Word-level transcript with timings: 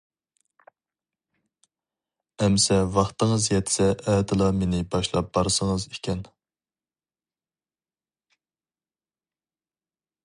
ئەمسە 2.45 2.77
ۋاقتىڭىز 2.95 3.45
يەتسە 3.55 3.87
ئەتىلا 4.13 4.49
مېنى 4.63 4.81
باشلاپ 4.95 5.29
بارسىڭىز 5.39 5.85
ئىكەن. 5.91 6.27